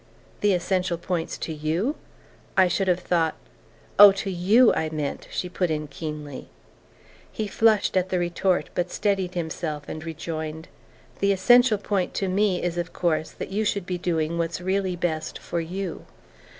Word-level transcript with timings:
"The 0.39 0.53
essential 0.55 0.97
points 0.97 1.37
to 1.37 1.53
YOU? 1.53 1.95
I 2.57 2.67
should 2.67 2.87
have 2.87 3.01
thought" 3.01 3.35
"Oh, 3.99 4.11
to 4.13 4.31
YOU, 4.31 4.73
I 4.73 4.89
meant," 4.89 5.27
she 5.29 5.47
put 5.47 5.69
in 5.69 5.87
keenly. 5.87 6.49
He 7.31 7.45
flushed 7.45 7.95
at 7.95 8.09
the 8.09 8.17
retort, 8.17 8.71
but 8.73 8.89
steadied 8.89 9.35
himself 9.35 9.87
and 9.87 10.03
rejoined: 10.03 10.69
"The 11.19 11.31
essential 11.31 11.77
point 11.77 12.15
to 12.15 12.27
me 12.27 12.63
is, 12.63 12.79
of 12.79 12.93
course, 12.93 13.29
that 13.33 13.51
you 13.51 13.63
should 13.63 13.85
be 13.85 13.99
doing 13.99 14.39
what's 14.39 14.59
really 14.59 14.95
best 14.95 15.37
for 15.37 15.59
you." 15.61 16.07